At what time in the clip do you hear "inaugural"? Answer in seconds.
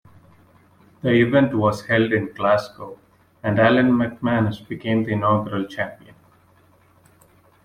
5.11-5.67